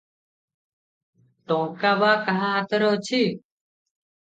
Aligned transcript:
ଟଙ୍କା 1.51 1.93
ବା 2.01 2.11
କାହା 2.25 2.51
ହାତରେ 2.57 2.91
ଅଛି। 2.95 3.23